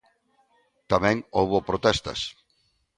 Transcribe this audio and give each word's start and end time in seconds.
Tamén 0.91 1.17
houbo 1.39 1.57
protestas. 1.69 2.19